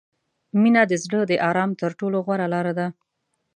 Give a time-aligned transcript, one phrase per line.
[0.61, 2.87] •مینه د زړه د آرام تر ټولو غوره لاره ده.